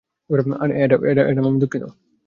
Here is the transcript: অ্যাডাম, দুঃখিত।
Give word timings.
অ্যাডাম, 0.29 1.59
দুঃখিত। 1.59 1.83